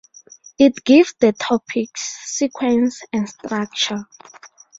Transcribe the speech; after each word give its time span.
It 0.57 0.83
gives 0.83 1.13
the 1.19 1.31
topics' 1.31 2.21
sequence 2.25 3.03
and 3.13 3.29
structure. 3.29 4.07